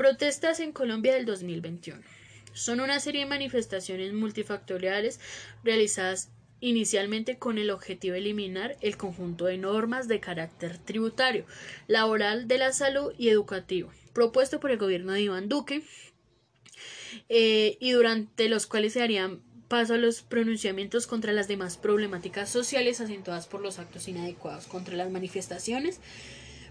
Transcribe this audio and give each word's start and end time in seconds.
Protestas 0.00 0.60
en 0.60 0.72
Colombia 0.72 1.12
del 1.12 1.26
2021. 1.26 2.00
Son 2.54 2.80
una 2.80 3.00
serie 3.00 3.20
de 3.20 3.28
manifestaciones 3.28 4.14
multifactoriales 4.14 5.20
realizadas 5.62 6.30
inicialmente 6.60 7.36
con 7.36 7.58
el 7.58 7.68
objetivo 7.68 8.14
de 8.14 8.20
eliminar 8.20 8.78
el 8.80 8.96
conjunto 8.96 9.44
de 9.44 9.58
normas 9.58 10.08
de 10.08 10.18
carácter 10.18 10.78
tributario, 10.78 11.44
laboral, 11.86 12.48
de 12.48 12.56
la 12.56 12.72
salud 12.72 13.12
y 13.18 13.28
educativo, 13.28 13.92
propuesto 14.14 14.58
por 14.58 14.70
el 14.70 14.78
gobierno 14.78 15.12
de 15.12 15.20
Iván 15.20 15.50
Duque, 15.50 15.82
eh, 17.28 17.76
y 17.78 17.90
durante 17.90 18.48
los 18.48 18.66
cuales 18.66 18.94
se 18.94 19.02
harían 19.02 19.42
paso 19.68 19.92
a 19.92 19.98
los 19.98 20.22
pronunciamientos 20.22 21.06
contra 21.06 21.34
las 21.34 21.46
demás 21.46 21.76
problemáticas 21.76 22.48
sociales 22.48 23.02
acentuadas 23.02 23.46
por 23.46 23.60
los 23.60 23.78
actos 23.78 24.08
inadecuados 24.08 24.66
contra 24.66 24.96
las 24.96 25.10
manifestaciones, 25.10 26.00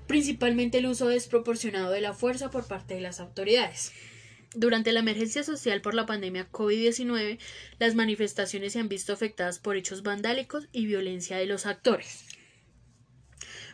principalmente 0.10 0.80
el 0.80 0.88
uso 0.88 1.07
desproporcionado 1.07 1.91
de 1.91 2.02
la 2.02 2.14
fuerza 2.14 2.50
por 2.50 2.66
parte 2.66 2.96
de 2.96 3.00
las 3.00 3.20
autoridades. 3.20 3.94
Durante 4.55 4.91
la 4.91 5.02
emergencia 5.02 5.44
social 5.44 5.81
por 5.81 5.94
la 5.94 6.08
pandemia 6.08 6.52
COVID-19, 6.52 7.38
las 7.77 7.94
manifestaciones 7.94 8.73
se 8.73 8.80
han 8.80 8.90
visto 8.90 9.14
afectadas 9.14 9.59
por 9.59 9.77
hechos 9.77 10.02
vandálicos 10.02 10.67
y 10.72 10.88
violencia 10.88 11.38
de 11.38 11.45
los 11.45 11.67
actores. 11.67 12.26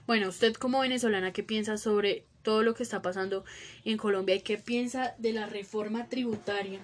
Bueno, 0.08 0.28
usted 0.28 0.54
como 0.56 0.82
venezolana, 0.82 1.32
¿qué 1.32 1.42
piensa 1.42 1.78
sobre 1.78 2.26
todo 2.44 2.64
lo 2.64 2.74
que 2.74 2.84
está 2.84 3.02
pasando 3.02 3.46
en 3.86 3.96
Colombia 3.96 4.36
y 4.36 4.42
qué 4.42 4.58
piensa 4.58 5.16
de 5.18 5.32
la 5.32 5.46
reforma 5.46 6.10
tributaria 6.10 6.82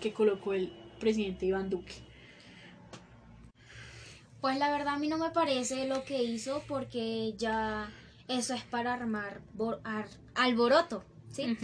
que 0.00 0.12
colocó 0.12 0.54
el 0.54 0.72
presidente 0.98 1.46
Iván 1.46 1.70
Duque? 1.70 1.94
Pues 4.40 4.58
la 4.58 4.72
verdad 4.72 4.94
a 4.94 4.98
mí 4.98 5.06
no 5.06 5.18
me 5.18 5.30
parece 5.30 5.86
lo 5.86 6.02
que 6.02 6.24
hizo 6.24 6.64
porque 6.66 7.32
ya 7.36 7.92
eso 8.28 8.54
es 8.54 8.62
para 8.64 8.94
armar 8.94 9.40
alboroto, 10.34 11.04
¿sí? 11.32 11.56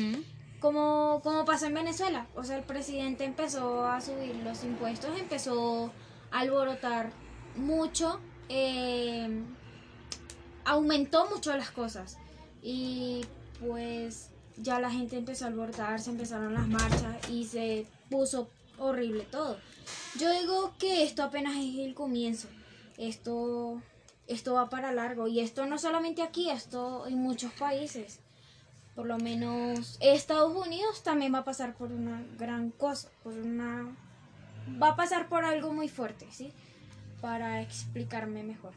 como, 0.62 1.20
como 1.22 1.44
pasó 1.44 1.66
en 1.66 1.74
Venezuela. 1.74 2.28
O 2.36 2.44
sea, 2.44 2.56
el 2.56 2.62
presidente 2.62 3.24
empezó 3.24 3.84
a 3.84 4.00
subir 4.00 4.34
los 4.36 4.62
impuestos, 4.62 5.18
empezó 5.18 5.92
a 6.30 6.40
alborotar 6.40 7.10
mucho, 7.56 8.20
eh, 8.48 9.42
aumentó 10.64 11.28
mucho 11.28 11.54
las 11.56 11.72
cosas. 11.72 12.16
Y 12.62 13.22
pues 13.60 14.30
ya 14.56 14.78
la 14.78 14.90
gente 14.90 15.16
empezó 15.16 15.44
a 15.44 15.48
alborotar, 15.48 16.00
se 16.00 16.10
empezaron 16.10 16.54
las 16.54 16.68
marchas 16.68 17.28
y 17.28 17.44
se 17.44 17.86
puso 18.08 18.48
horrible 18.78 19.24
todo. 19.24 19.58
Yo 20.18 20.30
digo 20.32 20.74
que 20.78 21.02
esto 21.02 21.24
apenas 21.24 21.56
es 21.56 21.76
el 21.78 21.94
comienzo. 21.94 22.48
Esto, 22.98 23.82
esto 24.26 24.54
va 24.54 24.68
para 24.68 24.92
largo. 24.92 25.28
Y 25.28 25.40
esto 25.40 25.66
no 25.66 25.78
solamente 25.78 26.22
aquí, 26.22 26.50
esto 26.50 27.06
en 27.06 27.18
muchos 27.18 27.52
países 27.52 28.20
por 28.94 29.06
lo 29.06 29.18
menos 29.18 29.96
Estados 30.00 30.54
Unidos 30.54 31.02
también 31.02 31.32
va 31.32 31.38
a 31.38 31.44
pasar 31.44 31.74
por 31.74 31.92
una 31.92 32.22
gran 32.38 32.70
cosa, 32.70 33.10
por 33.22 33.32
una 33.32 33.86
va 34.80 34.88
a 34.88 34.96
pasar 34.96 35.28
por 35.28 35.44
algo 35.44 35.72
muy 35.72 35.88
fuerte, 35.88 36.26
¿sí? 36.30 36.52
Para 37.20 37.62
explicarme 37.62 38.42
mejor. 38.42 38.72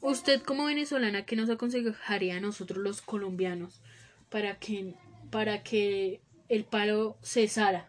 Usted 0.00 0.42
como 0.42 0.66
venezolana, 0.66 1.24
¿qué 1.24 1.34
nos 1.34 1.48
aconsejaría 1.48 2.36
a 2.36 2.40
nosotros 2.40 2.78
los 2.78 3.00
colombianos 3.00 3.80
para 4.28 4.58
que 4.58 4.94
para 5.30 5.62
que 5.62 6.20
el 6.50 6.64
paro 6.64 7.16
cesara? 7.22 7.88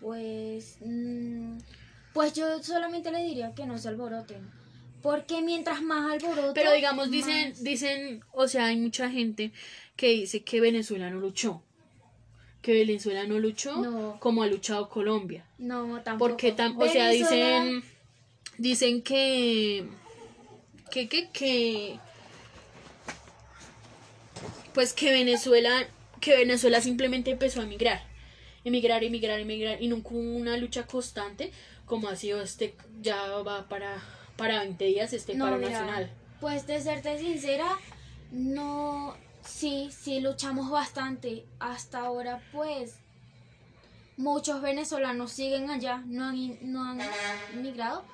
Pues 0.00 0.78
mm, 0.80 1.58
pues 2.18 2.32
yo 2.32 2.60
solamente 2.64 3.12
le 3.12 3.22
diría 3.22 3.54
que 3.54 3.64
no 3.64 3.78
se 3.78 3.86
alboroten 3.86 4.50
porque 5.02 5.40
mientras 5.40 5.80
más 5.82 6.10
alboroto. 6.10 6.52
Pero 6.52 6.72
digamos, 6.72 7.12
dicen, 7.12 7.54
dicen, 7.60 8.24
o 8.32 8.48
sea, 8.48 8.66
hay 8.66 8.76
mucha 8.76 9.08
gente 9.08 9.52
que 9.94 10.08
dice 10.08 10.42
que 10.42 10.60
Venezuela 10.60 11.10
no 11.10 11.20
luchó. 11.20 11.62
Que 12.60 12.72
Venezuela 12.72 13.24
no 13.28 13.38
luchó 13.38 14.16
como 14.18 14.42
ha 14.42 14.48
luchado 14.48 14.88
Colombia. 14.88 15.46
No, 15.58 16.02
tampoco. 16.02 16.30
Porque, 16.30 16.56
o 16.76 16.88
sea, 16.88 17.10
dicen, 17.10 17.84
dicen 18.56 19.02
que, 19.02 19.86
que, 20.90 21.08
que, 21.08 21.30
que, 21.30 22.00
pues 24.74 24.92
que 24.92 25.12
Venezuela, 25.12 25.86
que 26.20 26.36
Venezuela 26.36 26.80
simplemente 26.80 27.30
empezó 27.30 27.60
a 27.60 27.62
emigrar. 27.62 28.02
Emigrar, 28.64 29.04
emigrar, 29.04 29.38
emigrar. 29.38 29.80
Y 29.80 29.86
nunca 29.86 30.08
hubo 30.10 30.36
una 30.36 30.56
lucha 30.56 30.84
constante 30.84 31.52
como 31.88 32.08
ha 32.08 32.16
sido 32.16 32.40
este, 32.40 32.76
ya 33.00 33.26
va 33.42 33.68
para 33.68 34.02
para 34.38 34.60
20 34.60 34.84
días 34.84 35.12
este 35.12 35.36
paro 35.36 35.58
nacional? 35.58 36.10
Pues 36.40 36.66
de 36.66 36.80
serte 36.80 37.18
sincera, 37.18 37.76
no, 38.30 39.14
sí, 39.44 39.90
sí 39.90 40.20
luchamos 40.20 40.70
bastante. 40.70 41.44
Hasta 41.58 41.98
ahora 41.98 42.40
pues 42.52 42.94
muchos 44.16 44.62
venezolanos 44.62 45.32
siguen 45.32 45.68
allá, 45.68 46.02
no 46.06 46.26
han, 46.26 46.58
no 46.72 46.84
han 46.84 47.00
migrado. 47.60 48.04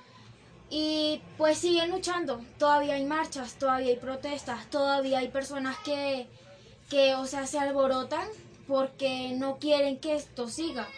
Y 0.71 1.21
pues 1.37 1.59
siguen 1.59 1.91
luchando, 1.91 2.43
todavía 2.59 2.95
hay 2.95 3.05
marchas, 3.05 3.59
todavía 3.59 3.91
hay 3.91 3.97
protestas, 3.97 4.69
todavía 4.71 5.19
hay 5.19 5.29
personas 5.29 5.77
que, 5.85 6.27
que, 6.89 7.15
o 7.15 7.27
sea, 7.27 7.47
se 7.47 7.59
alborotan 7.59 8.27
porque 8.67 9.35
no 9.37 9.59
quieren 9.59 9.99
que 9.99 10.17
esto 10.17 10.49
siga. 10.49 10.89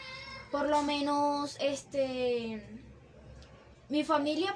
Por 0.50 0.68
lo 0.68 0.82
menos, 0.82 1.56
este, 1.60 2.62
mi 3.88 4.04
familia 4.04 4.54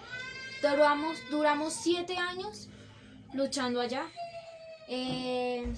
Duramos, 0.63 1.17
duramos 1.31 1.73
siete 1.73 2.19
años 2.19 2.69
luchando 3.33 3.81
allá, 3.81 4.05
eh, 4.89 5.73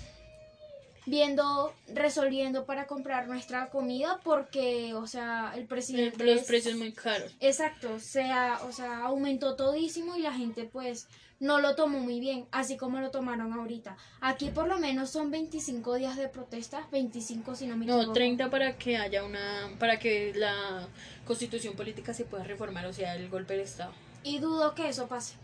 viendo, 1.06 1.74
resolviendo 1.88 2.64
para 2.64 2.86
comprar 2.86 3.28
nuestra 3.28 3.70
comida 3.70 4.20
porque, 4.22 4.94
o 4.94 5.06
sea, 5.06 5.52
el 5.56 5.66
presidente... 5.66 6.24
Los 6.24 6.42
precios 6.42 6.76
muy 6.76 6.92
caros. 6.92 7.34
Exacto, 7.40 7.94
o 7.94 8.00
sea, 8.00 8.60
o 8.68 8.72
sea, 8.72 9.04
aumentó 9.04 9.56
todísimo 9.56 10.16
y 10.16 10.22
la 10.22 10.32
gente 10.32 10.64
pues 10.64 11.08
no 11.40 11.60
lo 11.60 11.74
tomó 11.74 11.98
muy 11.98 12.20
bien, 12.20 12.46
así 12.52 12.76
como 12.76 13.00
lo 13.00 13.10
tomaron 13.10 13.52
ahorita. 13.52 13.96
Aquí 14.20 14.50
por 14.50 14.68
lo 14.68 14.78
menos 14.78 15.10
son 15.10 15.32
25 15.32 15.96
días 15.96 16.16
de 16.16 16.28
protesta, 16.28 16.86
25 16.92 17.56
si 17.56 17.66
no 17.66 17.76
me 17.76 17.84
equivoco. 17.84 18.06
No, 18.06 18.12
30 18.12 18.48
para 18.48 18.78
que 18.78 18.96
haya 18.96 19.24
una, 19.24 19.70
para 19.80 19.98
que 19.98 20.32
la 20.36 20.86
constitución 21.26 21.74
política 21.74 22.14
se 22.14 22.24
pueda 22.24 22.44
reformar, 22.44 22.86
o 22.86 22.92
sea, 22.92 23.16
el 23.16 23.28
golpe 23.28 23.56
de 23.56 23.64
Estado. 23.64 23.92
Y 24.22 24.38
dudo 24.38 24.76
que 24.76 24.88
eso 24.88 25.08
pase. 25.08 25.34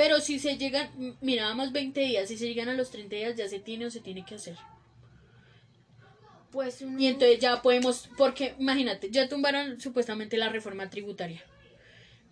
Pero 0.00 0.18
si 0.18 0.38
se 0.38 0.56
llegan, 0.56 0.88
mira, 1.20 1.44
vamos 1.44 1.72
20 1.72 2.00
días, 2.00 2.26
si 2.26 2.38
se 2.38 2.46
llegan 2.46 2.70
a 2.70 2.72
los 2.72 2.90
30 2.90 3.16
días 3.16 3.36
ya 3.36 3.46
se 3.46 3.60
tiene 3.60 3.84
o 3.84 3.90
se 3.90 4.00
tiene 4.00 4.24
que 4.24 4.36
hacer. 4.36 4.56
Pues 6.50 6.80
Y 6.80 7.06
entonces 7.06 7.38
ya 7.38 7.60
podemos, 7.60 8.08
porque 8.16 8.54
imagínate, 8.58 9.10
ya 9.10 9.28
tumbaron 9.28 9.78
supuestamente 9.78 10.38
la 10.38 10.48
reforma 10.48 10.88
tributaria, 10.88 11.44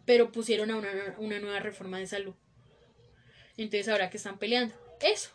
pero 0.07 0.33
pusieron 0.33 0.71
a 0.71 0.79
una, 0.79 0.89
una 1.19 1.41
nueva 1.41 1.61
reforma 1.61 1.99
de 1.99 2.07
salud. 2.07 2.33
Entonces 3.59 3.87
ahora 3.91 4.09
que 4.09 4.17
están 4.17 4.39
peleando, 4.39 4.75
eso, 5.03 5.29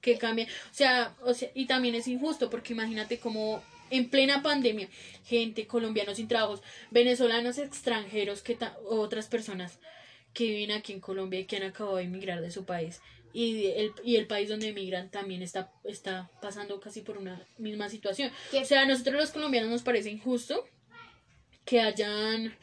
que 0.00 0.16
cambia. 0.16 0.46
O 0.70 0.74
sea, 0.74 1.14
o 1.20 1.34
sea, 1.34 1.50
y 1.52 1.66
también 1.66 1.94
es 1.96 2.08
injusto, 2.08 2.48
porque 2.48 2.72
imagínate 2.72 3.18
cómo 3.18 3.62
en 3.90 4.08
plena 4.08 4.42
pandemia, 4.42 4.88
gente, 5.26 5.66
colombianos 5.66 6.16
sin 6.16 6.28
trabajos, 6.28 6.62
venezolanos 6.90 7.58
extranjeros, 7.58 8.40
que 8.40 8.56
otras 8.88 9.26
personas 9.26 9.78
que 10.32 10.44
viven 10.44 10.72
aquí 10.72 10.92
en 10.92 11.00
Colombia 11.00 11.40
y 11.40 11.44
que 11.44 11.56
han 11.56 11.64
acabado 11.64 11.96
de 11.96 12.04
emigrar 12.04 12.40
de 12.40 12.50
su 12.50 12.64
país. 12.64 13.00
Y 13.32 13.66
el, 13.66 13.92
y 14.04 14.16
el 14.16 14.26
país 14.26 14.48
donde 14.48 14.68
emigran 14.68 15.10
también 15.10 15.42
está, 15.42 15.70
está 15.84 16.30
pasando 16.40 16.80
casi 16.80 17.02
por 17.02 17.18
una 17.18 17.44
misma 17.58 17.88
situación. 17.88 18.32
O 18.52 18.64
sea, 18.64 18.82
a 18.82 18.86
nosotros 18.86 19.16
los 19.16 19.30
colombianos 19.30 19.70
nos 19.70 19.82
parece 19.82 20.10
injusto 20.10 20.66
que 21.64 21.80
hayan, 21.80 22.56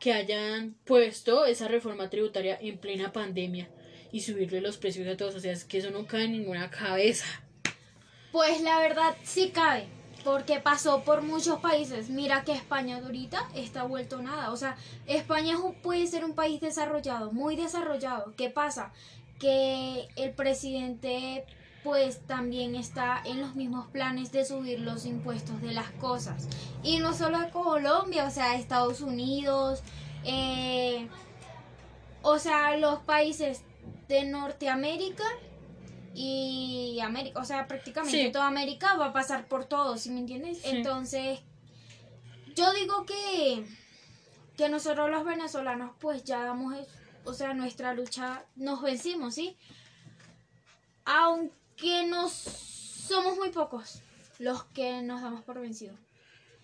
que 0.00 0.12
hayan 0.12 0.74
puesto 0.84 1.46
esa 1.46 1.68
reforma 1.68 2.10
tributaria 2.10 2.58
en 2.60 2.78
plena 2.78 3.12
pandemia 3.12 3.68
y 4.10 4.20
subirle 4.20 4.60
los 4.60 4.76
precios 4.76 5.06
a 5.06 5.16
todos. 5.16 5.36
O 5.36 5.40
sea, 5.40 5.52
es 5.52 5.64
que 5.64 5.78
eso 5.78 5.90
no 5.90 6.06
cae 6.06 6.24
en 6.24 6.32
ninguna 6.32 6.70
cabeza. 6.70 7.26
Pues 8.32 8.60
la 8.60 8.80
verdad 8.80 9.16
sí 9.22 9.50
cabe 9.50 9.97
porque 10.24 10.60
pasó 10.60 11.02
por 11.02 11.22
muchos 11.22 11.60
países. 11.60 12.10
Mira 12.10 12.44
que 12.44 12.52
España 12.52 12.98
ahorita 12.98 13.48
está 13.54 13.84
vuelto 13.84 14.20
nada. 14.22 14.52
O 14.52 14.56
sea, 14.56 14.76
España 15.06 15.56
puede 15.82 16.06
ser 16.06 16.24
un 16.24 16.34
país 16.34 16.60
desarrollado, 16.60 17.32
muy 17.32 17.56
desarrollado. 17.56 18.34
¿Qué 18.36 18.50
pasa? 18.50 18.92
Que 19.38 20.08
el 20.16 20.32
presidente 20.32 21.44
pues 21.84 22.20
también 22.26 22.74
está 22.74 23.22
en 23.24 23.40
los 23.40 23.54
mismos 23.54 23.86
planes 23.86 24.32
de 24.32 24.44
subir 24.44 24.80
los 24.80 25.06
impuestos 25.06 25.62
de 25.62 25.72
las 25.72 25.90
cosas. 25.92 26.48
Y 26.82 26.98
no 26.98 27.14
solo 27.14 27.38
a 27.38 27.50
Colombia, 27.50 28.26
o 28.26 28.30
sea, 28.30 28.56
Estados 28.56 29.00
Unidos, 29.00 29.82
eh, 30.24 31.08
o 32.22 32.38
sea, 32.38 32.76
los 32.76 32.98
países 33.00 33.62
de 34.08 34.24
Norteamérica 34.24 35.24
y 36.20 36.98
América, 37.00 37.40
o 37.40 37.44
sea, 37.44 37.68
prácticamente 37.68 38.30
toda 38.30 38.48
América 38.48 38.96
va 38.96 39.06
a 39.06 39.12
pasar 39.12 39.46
por 39.46 39.66
todo, 39.66 39.96
¿sí 39.96 40.10
me 40.10 40.18
entiendes? 40.18 40.58
Entonces, 40.64 41.38
yo 42.56 42.72
digo 42.72 43.06
que, 43.06 43.64
que 44.56 44.68
nosotros 44.68 45.08
los 45.10 45.24
venezolanos 45.24 45.92
pues 46.00 46.24
ya 46.24 46.42
damos, 46.42 46.74
o 47.24 47.32
sea, 47.34 47.54
nuestra 47.54 47.94
lucha, 47.94 48.44
nos 48.56 48.82
vencimos, 48.82 49.36
¿sí? 49.36 49.56
que 51.76 52.04
nos 52.08 52.32
somos 52.32 53.36
muy 53.36 53.50
pocos 53.50 54.02
los 54.40 54.64
que 54.64 55.00
nos 55.02 55.22
damos 55.22 55.44
por 55.44 55.60
vencidos. 55.60 56.00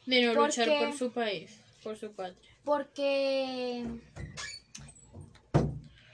De 0.05 0.21
no 0.23 0.35
luchar 0.35 0.69
por 0.81 0.99
su 0.99 1.13
país, 1.13 1.61
por 1.85 1.97
su 1.97 2.11
patria. 2.11 2.51
Porque 2.65 3.87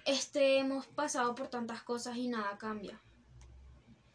este 0.04 0.58
hemos 0.58 0.86
pasado 0.88 1.34
por 1.34 1.48
tantas 1.48 1.82
cosas 1.82 2.18
y 2.18 2.28
nada 2.28 2.58
cambia. 2.58 3.00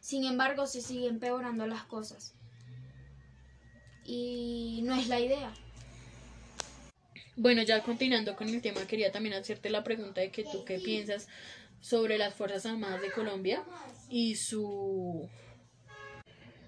Sin 0.06 0.22
embargo, 0.22 0.68
se 0.68 0.82
siguen 0.82 1.14
empeorando 1.14 1.66
las 1.66 1.82
cosas. 1.82 2.32
Y 4.04 4.82
no 4.84 4.94
es 4.94 5.08
la 5.08 5.18
idea. 5.18 5.52
Bueno, 7.34 7.64
ya 7.64 7.82
continuando 7.82 8.36
con 8.36 8.48
el 8.48 8.62
tema, 8.62 8.86
quería 8.86 9.10
también 9.10 9.34
hacerte 9.34 9.68
la 9.68 9.82
pregunta 9.82 10.20
de 10.20 10.30
que 10.30 10.44
tú 10.44 10.64
qué 10.64 10.78
piensas 10.78 11.26
sobre 11.80 12.18
las 12.18 12.34
Fuerzas 12.34 12.66
Armadas 12.66 13.02
de 13.02 13.10
Colombia 13.10 13.64
y 14.08 14.36
su 14.36 15.28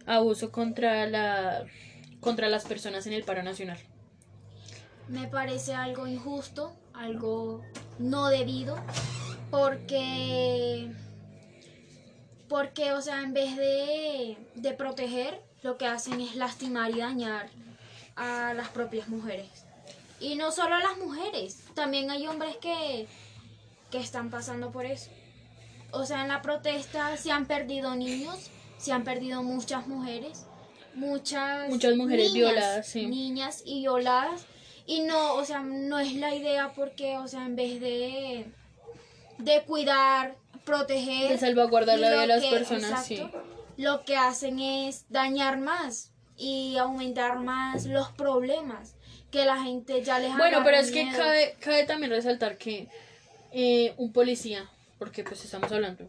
abuso 0.04 0.50
contra 0.50 1.06
la 1.06 1.64
contra 2.18 2.48
las 2.48 2.64
personas 2.64 3.06
en 3.06 3.12
el 3.12 3.22
paro 3.22 3.44
nacional. 3.44 3.78
Me 5.06 5.28
parece 5.28 5.74
algo 5.74 6.08
injusto, 6.08 6.76
algo 6.92 7.62
no 8.00 8.30
debido, 8.30 8.76
porque, 9.52 10.90
porque 12.48 12.92
o 12.92 13.02
sea, 13.02 13.22
en 13.22 13.32
vez 13.34 13.56
de, 13.56 14.36
de 14.54 14.72
proteger, 14.72 15.40
lo 15.62 15.76
que 15.76 15.86
hacen 15.86 16.20
es 16.20 16.36
lastimar 16.36 16.90
y 16.90 16.98
dañar 16.98 17.48
a 18.16 18.54
las 18.54 18.68
propias 18.68 19.08
mujeres. 19.08 19.48
Y 20.20 20.34
no 20.34 20.50
solo 20.50 20.74
a 20.74 20.80
las 20.80 20.98
mujeres, 20.98 21.62
también 21.74 22.10
hay 22.10 22.26
hombres 22.26 22.56
que, 22.56 23.06
que 23.90 23.98
están 23.98 24.30
pasando 24.30 24.70
por 24.70 24.86
eso. 24.86 25.10
O 25.90 26.04
sea, 26.04 26.22
en 26.22 26.28
la 26.28 26.42
protesta 26.42 27.16
se 27.16 27.30
han 27.30 27.46
perdido 27.46 27.94
niños, 27.94 28.50
se 28.78 28.92
han 28.92 29.04
perdido 29.04 29.42
muchas 29.42 29.86
mujeres, 29.86 30.44
muchas, 30.94 31.68
Muchas 31.68 31.96
mujeres 31.96 32.32
niñas, 32.32 32.52
violadas, 32.52 32.86
sí. 32.86 33.06
niñas 33.06 33.62
y 33.64 33.80
violadas. 33.80 34.44
Y 34.86 35.00
no, 35.00 35.34
o 35.34 35.44
sea, 35.44 35.60
no 35.60 35.98
es 35.98 36.14
la 36.14 36.34
idea 36.34 36.72
porque, 36.74 37.18
o 37.18 37.28
sea, 37.28 37.44
en 37.44 37.56
vez 37.56 37.80
de, 37.80 38.46
de 39.38 39.62
cuidar, 39.64 40.36
proteger, 40.68 41.30
De 41.30 41.38
salvaguardar 41.38 41.98
la 41.98 42.08
vida 42.10 42.20
de 42.20 42.26
las 42.26 42.42
que- 42.44 42.50
personas, 42.50 43.10
exacto, 43.10 43.42
lo 43.76 44.04
que 44.04 44.16
hacen 44.16 44.58
es 44.60 45.06
dañar 45.08 45.58
más 45.58 46.12
y 46.36 46.76
aumentar 46.76 47.38
más 47.40 47.86
los 47.86 48.08
problemas 48.12 48.94
que 49.30 49.44
la 49.44 49.62
gente 49.62 50.02
ya 50.02 50.18
les 50.18 50.30
Bueno, 50.36 50.58
agarra 50.58 50.64
pero 50.64 50.76
es 50.78 50.90
que 50.90 51.08
cabe, 51.10 51.56
cabe 51.60 51.84
también 51.84 52.10
resaltar 52.12 52.58
que 52.58 52.88
eh, 53.52 53.94
un 53.96 54.12
policía, 54.12 54.68
porque 54.98 55.24
pues 55.24 55.44
estamos 55.44 55.72
hablando 55.72 56.04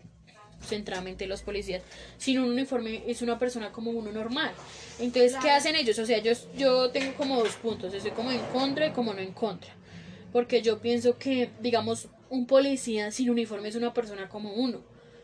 centralmente 0.61 1.25
los 1.25 1.41
policías, 1.41 1.81
sin 2.17 2.39
un 2.39 2.49
uniforme 2.51 3.03
es 3.07 3.21
una 3.21 3.39
persona 3.39 3.71
como 3.71 3.91
uno 3.91 4.11
normal. 4.11 4.51
Entonces, 4.99 5.35
¿qué 5.41 5.49
hacen 5.51 5.75
ellos? 5.75 5.97
O 5.99 6.05
sea, 6.05 6.17
yo, 6.19 6.33
yo 6.57 6.89
tengo 6.91 7.13
como 7.15 7.37
dos 7.41 7.55
puntos, 7.55 7.93
estoy 7.93 8.11
como 8.11 8.29
en 8.31 8.39
contra 8.51 8.87
y 8.87 8.91
como 8.91 9.13
no 9.13 9.21
en 9.21 9.31
contra. 9.31 9.71
Porque 10.33 10.61
yo 10.61 10.79
pienso 10.79 11.17
que, 11.17 11.49
digamos, 11.61 12.07
un 12.29 12.45
policía 12.47 13.11
sin 13.11 13.29
uniforme 13.29 13.69
es 13.69 13.75
una 13.75 13.93
persona 13.93 14.29
como 14.29 14.53
uno. 14.53 14.81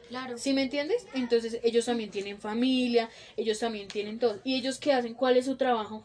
Claro. 0.10 0.38
¿Sí 0.38 0.54
me 0.54 0.64
entiendes? 0.64 1.08
Entonces 1.16 1.60
ellos 1.64 1.86
también 1.86 2.12
tienen 2.12 2.40
familia, 2.40 3.10
ellos 3.38 3.60
también 3.60 3.88
tienen 3.88 4.20
todo. 4.20 4.40
¿Y 4.44 4.56
ellos 4.56 4.78
qué 4.80 4.94
hacen? 4.94 5.14
¿Cuál 5.16 5.38
es 5.38 5.46
su 5.46 5.56
trabajo? 5.58 6.04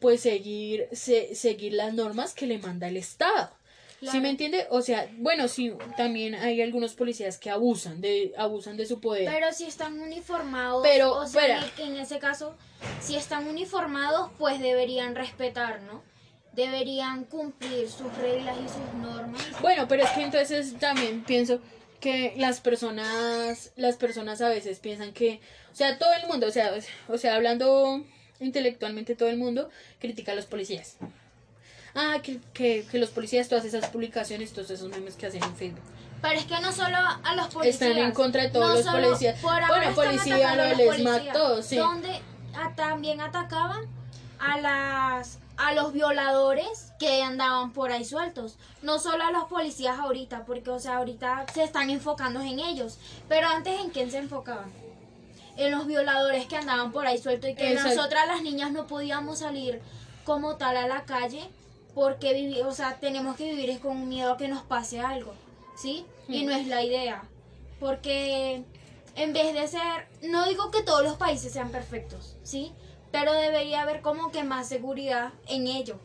Pues 0.00 0.20
seguir, 0.20 0.86
se- 0.92 1.34
seguir 1.34 1.72
las 1.72 1.92
normas 1.94 2.34
que 2.34 2.46
le 2.46 2.58
manda 2.58 2.86
el 2.88 2.96
Estado. 2.96 3.50
¿Sí 4.00 4.04
Claro. 4.06 4.20
me 4.20 4.30
entiende? 4.30 4.66
O 4.70 4.80
sea, 4.80 5.10
bueno, 5.18 5.48
sí, 5.48 5.72
también 5.96 6.36
hay 6.36 6.62
algunos 6.62 6.94
policías 6.94 7.36
que 7.36 7.50
abusan 7.50 8.00
de, 8.00 8.32
abusan 8.38 8.76
de 8.76 8.86
su 8.86 9.00
poder. 9.00 9.24
Pero 9.28 9.52
si 9.52 9.64
están 9.64 9.98
uniformados, 10.00 10.82
Pero, 10.84 11.16
o 11.16 11.26
sea, 11.26 11.68
que 11.76 11.82
en 11.82 11.96
ese 11.96 12.20
caso, 12.20 12.54
si 13.00 13.16
están 13.16 13.48
uniformados, 13.48 14.30
pues 14.38 14.60
deberían 14.60 15.16
respetar, 15.16 15.80
¿no? 15.82 16.04
Deberían 16.58 17.22
cumplir 17.24 17.88
sus 17.88 18.12
reglas 18.18 18.56
y 18.58 18.68
sus 18.68 19.00
normas. 19.00 19.40
Bueno, 19.60 19.86
pero 19.86 20.02
es 20.02 20.10
que 20.10 20.22
entonces 20.24 20.76
también 20.80 21.22
pienso 21.22 21.60
que 22.00 22.34
las 22.36 22.60
personas, 22.60 23.70
las 23.76 23.94
personas 23.96 24.40
a 24.40 24.48
veces 24.48 24.80
piensan 24.80 25.12
que, 25.12 25.40
o 25.72 25.76
sea, 25.76 25.98
todo 25.98 26.12
el 26.20 26.26
mundo, 26.26 26.48
o 26.48 26.50
sea, 26.50 26.72
o 27.08 27.16
sea, 27.16 27.36
hablando 27.36 28.04
intelectualmente 28.40 29.14
todo 29.14 29.28
el 29.28 29.36
mundo 29.36 29.70
critica 30.00 30.32
a 30.32 30.34
los 30.34 30.46
policías. 30.46 30.96
Ah, 31.94 32.16
que, 32.24 32.40
que, 32.52 32.84
que 32.90 32.98
los 32.98 33.10
policías, 33.10 33.48
todas 33.48 33.64
esas 33.64 33.88
publicaciones, 33.90 34.52
todos 34.52 34.70
esos 34.70 34.88
memes 34.88 35.14
que 35.14 35.26
hacen 35.26 35.42
en 35.44 35.54
Facebook. 35.56 35.82
Pero 36.20 36.40
es 36.40 36.44
que 36.46 36.58
no 36.60 36.72
solo 36.72 36.96
a 36.96 37.34
los 37.36 37.46
policías. 37.54 37.80
Están 37.82 37.98
en 37.98 38.10
contra 38.10 38.42
de 38.42 38.50
todos 38.50 38.68
no 38.68 38.74
los 38.74 38.84
solo- 38.84 39.06
policías. 39.10 39.40
Bueno, 39.42 39.66
policía, 39.94 40.56
lo 40.56 40.64
los 40.66 40.76
les 40.76 40.86
policías, 40.88 41.24
mató, 41.26 41.62
sí. 41.62 41.76
Donde 41.76 42.20
a- 42.54 42.74
también 42.74 43.20
atacaban 43.20 43.86
a 44.40 44.58
las 44.60 45.38
a 45.58 45.74
los 45.74 45.92
violadores 45.92 46.92
que 46.98 47.22
andaban 47.22 47.72
por 47.72 47.90
ahí 47.92 48.04
sueltos. 48.04 48.56
No 48.82 48.98
solo 48.98 49.24
a 49.24 49.32
los 49.32 49.44
policías 49.44 49.98
ahorita, 49.98 50.44
porque 50.46 50.70
o 50.70 50.78
sea, 50.78 50.96
ahorita 50.98 51.46
se 51.52 51.64
están 51.64 51.90
enfocando 51.90 52.40
en 52.40 52.60
ellos. 52.60 52.98
Pero 53.28 53.48
antes 53.48 53.78
en 53.80 53.90
quién 53.90 54.10
se 54.10 54.18
enfocaban? 54.18 54.72
En 55.56 55.72
los 55.72 55.86
violadores 55.86 56.46
que 56.46 56.56
andaban 56.56 56.92
por 56.92 57.06
ahí 57.06 57.18
sueltos 57.18 57.50
y 57.50 57.54
que 57.56 57.72
Exacto. 57.72 57.96
nosotras 57.96 58.26
las 58.28 58.42
niñas 58.42 58.70
no 58.72 58.86
podíamos 58.86 59.40
salir 59.40 59.80
como 60.24 60.56
tal 60.56 60.76
a 60.76 60.86
la 60.86 61.04
calle 61.04 61.42
porque 61.94 62.32
vivi- 62.34 62.62
o 62.64 62.70
sea, 62.72 62.94
tenemos 63.00 63.36
que 63.36 63.52
vivir 63.52 63.80
con 63.80 64.08
miedo 64.08 64.32
a 64.34 64.36
que 64.36 64.46
nos 64.46 64.62
pase 64.62 65.00
algo, 65.00 65.34
¿sí? 65.76 66.06
Y 66.28 66.44
Mm. 66.44 66.46
no 66.46 66.52
es 66.54 66.66
la 66.68 66.84
idea, 66.84 67.24
porque 67.80 68.62
en 69.16 69.32
vez 69.32 69.52
de 69.54 69.66
ser, 69.66 70.06
no 70.22 70.46
digo 70.46 70.70
que 70.70 70.82
todos 70.82 71.02
los 71.02 71.16
países 71.16 71.52
sean 71.52 71.70
perfectos, 71.70 72.36
¿sí? 72.44 72.72
Pero 73.12 73.32
debería 73.32 73.82
haber 73.82 74.00
como 74.02 74.30
que 74.30 74.44
más 74.44 74.68
seguridad 74.68 75.32
en 75.48 75.66
ello. 75.66 75.98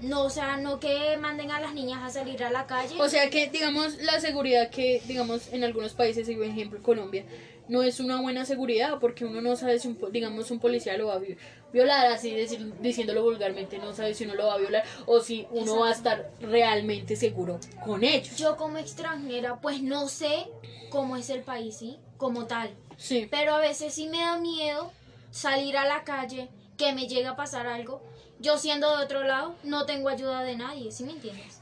No, 0.00 0.24
o 0.24 0.30
sea, 0.30 0.56
no 0.58 0.80
que 0.80 1.16
manden 1.18 1.50
a 1.50 1.60
las 1.60 1.72
niñas 1.72 2.00
a 2.02 2.10
salir 2.10 2.42
a 2.44 2.50
la 2.50 2.66
calle. 2.66 3.00
O 3.00 3.08
sea 3.08 3.30
que, 3.30 3.48
digamos, 3.48 3.96
la 4.02 4.20
seguridad 4.20 4.68
que, 4.68 5.00
digamos, 5.06 5.50
en 5.52 5.64
algunos 5.64 5.94
países, 5.94 6.28
por 6.28 6.44
ejemplo, 6.44 6.82
Colombia, 6.82 7.24
no 7.68 7.82
es 7.82 8.00
una 8.00 8.20
buena 8.20 8.44
seguridad 8.44 8.98
porque 9.00 9.24
uno 9.24 9.40
no 9.40 9.56
sabe 9.56 9.78
si, 9.78 9.88
un, 9.88 9.98
digamos, 10.12 10.50
un 10.50 10.58
policía 10.58 10.98
lo 10.98 11.06
va 11.06 11.14
a 11.14 11.18
vi- 11.18 11.38
violar, 11.72 12.08
así 12.08 12.34
decir, 12.34 12.74
diciéndolo 12.80 13.22
vulgarmente, 13.22 13.78
no 13.78 13.94
sabe 13.94 14.12
si 14.12 14.24
uno 14.24 14.34
lo 14.34 14.46
va 14.48 14.54
a 14.54 14.58
violar 14.58 14.84
o 15.06 15.20
si 15.20 15.46
uno 15.50 15.78
va 15.78 15.88
a 15.88 15.92
estar 15.92 16.30
realmente 16.40 17.16
seguro 17.16 17.58
con 17.82 18.04
ellos. 18.04 18.36
Yo 18.36 18.56
como 18.58 18.76
extranjera, 18.76 19.56
pues 19.62 19.80
no 19.80 20.08
sé 20.08 20.46
cómo 20.90 21.16
es 21.16 21.30
el 21.30 21.40
país, 21.40 21.76
¿sí? 21.78 21.98
Como 22.18 22.44
tal. 22.46 22.70
Sí. 22.98 23.26
Pero 23.30 23.54
a 23.54 23.58
veces 23.60 23.94
sí 23.94 24.08
me 24.08 24.18
da 24.18 24.36
miedo 24.36 24.92
salir 25.34 25.76
a 25.76 25.84
la 25.84 26.04
calle, 26.04 26.48
que 26.78 26.92
me 26.92 27.08
llegue 27.08 27.26
a 27.26 27.34
pasar 27.34 27.66
algo. 27.66 28.00
Yo 28.38 28.56
siendo 28.56 28.96
de 28.96 29.04
otro 29.04 29.24
lado, 29.24 29.56
no 29.64 29.84
tengo 29.84 30.08
ayuda 30.08 30.42
de 30.42 30.56
nadie, 30.56 30.92
¿sí 30.92 31.02
me 31.04 31.12
entiendes? 31.12 31.60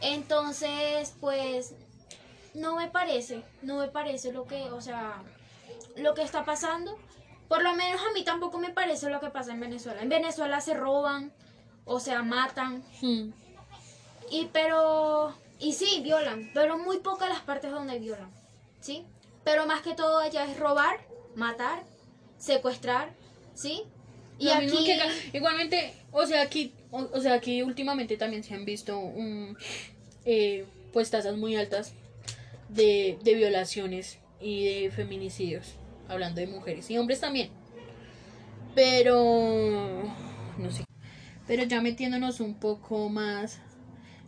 Entonces, 0.00 1.14
pues, 1.20 1.74
no 2.54 2.76
me 2.76 2.88
parece, 2.88 3.42
no 3.62 3.76
me 3.78 3.88
parece 3.88 4.32
lo 4.32 4.44
que, 4.44 4.70
o 4.72 4.80
sea, 4.80 5.22
lo 5.96 6.14
que 6.14 6.22
está 6.22 6.44
pasando. 6.44 6.98
Por 7.48 7.62
lo 7.62 7.74
menos 7.74 8.00
a 8.00 8.12
mí 8.12 8.24
tampoco 8.24 8.58
me 8.58 8.70
parece 8.70 9.08
lo 9.08 9.20
que 9.20 9.30
pasa 9.30 9.52
en 9.52 9.60
Venezuela. 9.60 10.02
En 10.02 10.08
Venezuela 10.08 10.60
se 10.60 10.74
roban, 10.74 11.32
o 11.84 12.00
sea, 12.00 12.22
matan, 12.22 12.84
Mm. 13.02 13.30
y 14.30 14.46
pero 14.52 15.32
y 15.60 15.72
sí 15.74 16.00
violan, 16.02 16.50
pero 16.54 16.76
muy 16.76 16.98
pocas 16.98 17.28
las 17.28 17.40
partes 17.40 17.70
donde 17.70 17.98
violan, 18.00 18.30
¿sí? 18.80 19.06
Pero 19.44 19.64
más 19.66 19.80
que 19.82 19.94
todo 19.94 20.18
allá 20.18 20.44
es 20.44 20.58
robar, 20.58 20.98
matar, 21.36 21.84
secuestrar, 22.38 23.12
¿sí? 23.54 23.82
Y 24.38 24.46
mismo 24.46 24.78
aquí 24.78 24.86
que 24.86 24.94
acá. 24.94 25.08
igualmente, 25.32 25.94
o 26.12 26.26
sea, 26.26 26.42
aquí, 26.42 26.72
o, 26.90 27.08
o 27.12 27.20
sea, 27.20 27.34
aquí 27.34 27.62
últimamente 27.62 28.16
también 28.16 28.44
se 28.44 28.54
han 28.54 28.64
visto 28.64 28.98
un, 28.98 29.56
eh, 30.24 30.66
pues 30.92 31.10
tasas 31.10 31.36
muy 31.36 31.56
altas 31.56 31.92
de, 32.68 33.18
de 33.22 33.34
violaciones 33.34 34.18
y 34.40 34.64
de 34.64 34.90
feminicidios, 34.90 35.74
hablando 36.08 36.40
de 36.40 36.46
mujeres 36.48 36.90
y 36.90 36.98
hombres 36.98 37.20
también. 37.20 37.50
Pero 38.74 40.02
no 40.58 40.70
sé. 40.70 40.84
Pero 41.46 41.62
ya 41.62 41.80
metiéndonos 41.80 42.40
un 42.40 42.54
poco 42.54 43.08
más 43.08 43.58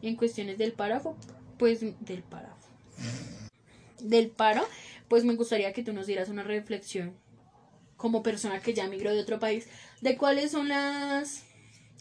en 0.01 0.17
cuestiones 0.17 0.57
del 0.57 0.73
párrafo, 0.73 1.17
pues 1.59 1.81
del 1.81 2.23
párrafo. 2.23 2.57
Del 4.01 4.29
paro, 4.31 4.65
pues 5.09 5.25
me 5.25 5.35
gustaría 5.35 5.73
que 5.73 5.83
tú 5.83 5.93
nos 5.93 6.07
dieras 6.07 6.29
una 6.29 6.45
reflexión 6.45 7.15
como 7.99 8.23
persona 8.23 8.61
que 8.61 8.73
ya 8.73 8.89
migró 8.89 9.13
de 9.13 9.21
otro 9.21 9.39
país, 9.39 9.67
de 10.01 10.17
cuáles 10.17 10.53
son 10.53 10.69
las, 10.69 11.43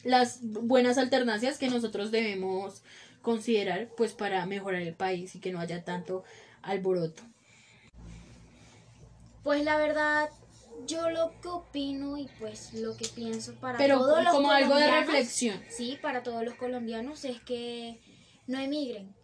las 0.05 0.39
buenas 0.41 0.97
alternancias 0.97 1.57
que 1.57 1.69
nosotros 1.69 2.11
debemos 2.11 2.81
considerar 3.21 3.89
pues 3.97 4.13
para 4.13 4.45
mejorar 4.45 4.81
el 4.81 4.93
país 4.93 5.35
y 5.35 5.39
que 5.39 5.51
no 5.51 5.59
haya 5.59 5.83
tanto 5.83 6.23
alboroto. 6.61 7.23
pues 9.43 9.63
la 9.65 9.77
verdad 9.77 10.29
yo 10.85 11.09
lo 11.09 11.33
que 11.41 11.47
opino 11.47 12.17
y 12.17 12.29
pues 12.39 12.73
lo 12.73 12.95
que 12.95 13.07
pienso 13.07 13.55
para 13.55 13.77
Pero 13.77 13.97
todos 13.97 14.23
los 14.23 14.33
como 14.33 14.51
algo 14.51 14.75
de 14.75 14.81
colombianos, 14.85 15.07
reflexión. 15.07 15.61
Sí, 15.69 15.97
para 16.01 16.23
todos 16.23 16.43
los 16.45 16.53
colombianos 16.55 17.25
es 17.25 17.41
que 17.41 17.99
no 18.45 18.59
emigren. 18.59 19.16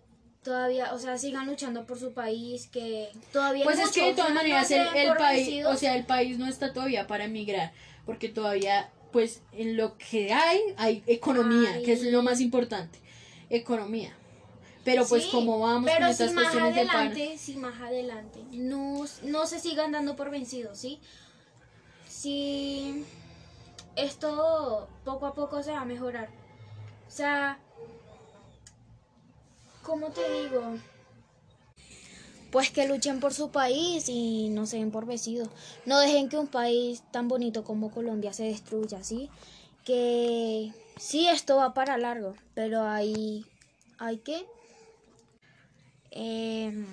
Todavía, 0.44 0.94
o 0.94 1.00
sea, 1.00 1.18
sigan 1.18 1.48
luchando 1.48 1.86
por 1.86 1.98
su 1.98 2.14
país, 2.14 2.68
que 2.68 3.10
todavía 3.32 3.64
Pues 3.64 3.80
es 3.80 3.92
que 3.92 4.06
de 4.06 4.14
todas 4.14 4.30
no 4.30 4.36
maneras 4.36 4.70
el, 4.72 4.88
el 4.96 5.16
país, 5.16 5.66
o 5.66 5.76
sea, 5.76 5.96
el 5.96 6.06
país 6.06 6.38
no 6.38 6.48
está 6.48 6.74
todavía 6.74 7.08
para 7.08 7.26
emigrar, 7.26 7.72
porque 8.06 8.30
todavía, 8.30 8.92
pues, 9.12 9.42
en 9.54 9.78
lo 9.78 9.98
que 9.98 10.34
hay, 10.34 10.60
hay 10.78 11.04
economía, 11.08 11.82
que 11.84 11.94
es 11.94 12.04
Ay. 12.04 12.12
lo 12.12 12.22
más 12.22 12.42
importante, 12.42 13.00
economía. 13.50 14.14
Pero 14.84 15.06
pues 15.08 15.24
Sí, 15.24 15.30
como 15.32 15.60
vamos 15.60 15.90
pero 15.90 16.02
con 16.02 16.10
estas 16.10 16.30
si 16.30 16.36
más 16.36 16.44
cuestiones 16.44 16.76
de 16.76 16.82
adelante, 16.82 17.38
si 17.38 17.56
más 17.56 17.82
adelante 17.82 18.40
no, 18.52 19.06
no 19.24 19.46
se 19.46 19.60
sigan 19.60 19.94
dando 19.94 20.18
por 20.18 20.30
vencidos, 20.30 20.78
¿sí? 20.78 21.00
Si 22.06 23.06
esto 23.96 24.90
poco 25.06 25.26
a 25.26 25.34
poco 25.34 25.64
se 25.64 25.72
va 25.72 25.82
a 25.82 25.86
mejorar. 25.86 26.28
O 27.08 27.12
sea, 27.12 27.60
¿cómo 29.84 30.10
te 30.10 30.42
digo? 30.42 30.78
Pues 32.52 32.72
que 32.72 32.88
luchen 32.88 33.20
por 33.20 33.34
su 33.34 33.52
país 33.52 34.06
y 34.08 34.50
no 34.50 34.66
se 34.66 34.78
den 34.78 34.92
por 34.92 35.06
vencidos. 35.06 35.50
No 35.86 36.00
dejen 36.00 36.30
que 36.30 36.38
un 36.38 36.48
país 36.48 37.04
tan 37.12 37.28
bonito 37.28 37.64
como 37.64 37.92
Colombia 37.92 38.34
se 38.34 38.44
destruya, 38.44 39.04
¿sí? 39.04 39.30
Que 39.86 40.72
sí, 40.98 41.28
esto 41.28 41.58
va 41.58 41.74
para 41.74 41.98
largo, 41.98 42.36
pero 42.54 42.84
hay, 42.84 43.46
hay 43.98 44.18
que 44.18 44.46
eh, 46.12 46.86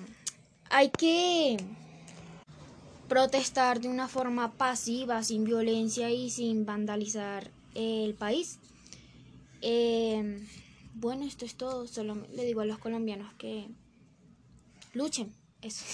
hay 0.71 0.89
que 0.89 1.57
protestar 3.07 3.81
de 3.81 3.87
una 3.87 4.07
forma 4.07 4.53
pasiva, 4.53 5.21
sin 5.23 5.43
violencia 5.43 6.09
y 6.09 6.31
sin 6.31 6.65
vandalizar 6.65 7.51
el 7.75 8.15
país. 8.15 8.57
Eh, 9.61 10.39
bueno, 10.93 11.25
esto 11.25 11.45
es 11.45 11.55
todo. 11.55 11.87
Solo 11.87 12.15
le 12.33 12.45
digo 12.45 12.61
a 12.61 12.65
los 12.65 12.79
colombianos 12.79 13.33
que 13.35 13.69
luchen. 14.93 15.33
Eso. 15.61 15.85